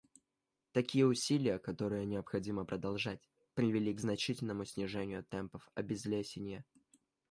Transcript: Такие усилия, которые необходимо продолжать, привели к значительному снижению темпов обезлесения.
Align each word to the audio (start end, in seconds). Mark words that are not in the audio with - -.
Такие 0.71 1.05
усилия, 1.05 1.59
которые 1.59 2.07
необходимо 2.07 2.65
продолжать, 2.65 3.29
привели 3.53 3.93
к 3.93 3.99
значительному 3.99 4.65
снижению 4.65 5.23
темпов 5.23 5.69
обезлесения. 5.75 6.65